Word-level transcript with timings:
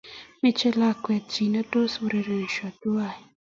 Meche 0.41 0.69
lakwet 0.79 1.25
chi 1.33 1.43
netos 1.53 1.93
urerensoo 2.05 2.71
tuwai 2.79 3.19